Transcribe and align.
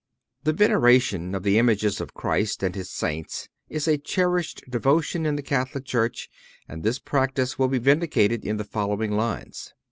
The 0.45 0.53
veneration 0.53 1.35
of 1.35 1.43
the 1.43 1.59
images 1.59 2.01
of 2.01 2.15
Christ 2.15 2.63
and 2.63 2.73
His 2.73 2.89
Saints 2.89 3.49
is 3.69 3.87
a 3.87 3.99
cherished 3.99 4.63
devotion 4.67 5.27
in 5.27 5.35
the 5.35 5.43
Catholic 5.43 5.85
Church, 5.85 6.27
and 6.67 6.81
this 6.81 6.97
practice 6.97 7.59
will 7.59 7.67
be 7.67 7.77
vindicated 7.77 8.43
in 8.43 8.57
the 8.57 8.63
following 8.63 9.11
lines. 9.11 9.75